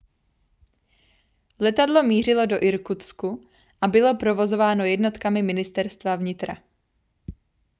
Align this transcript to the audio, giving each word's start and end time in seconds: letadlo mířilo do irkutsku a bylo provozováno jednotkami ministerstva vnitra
letadlo 1.59 2.03
mířilo 2.03 2.45
do 2.45 2.63
irkutsku 2.65 3.47
a 3.81 3.87
bylo 3.87 4.15
provozováno 4.17 4.85
jednotkami 4.85 5.41
ministerstva 5.43 6.15
vnitra 6.15 6.57